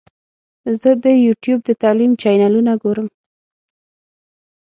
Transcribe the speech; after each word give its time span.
زه 0.81 0.89
د 1.03 1.05
یوټیوب 1.25 1.59
د 1.65 1.69
تعلیم 1.81 2.11
چینلونه 2.21 2.73
ګورم. 2.83 3.07